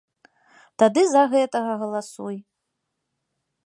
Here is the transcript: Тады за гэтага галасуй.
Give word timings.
Тады 0.83 1.03
за 1.11 1.23
гэтага 1.35 1.71
галасуй. 1.85 2.37